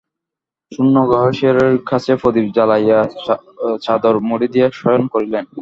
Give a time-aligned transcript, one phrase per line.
[0.71, 2.99] শূন্য গৃহে শিয়রের কাছে প্রদীপ জ্বালাইয়া
[3.81, 5.45] চাদর মুড়ি দিয়া শয়ন করিলেন।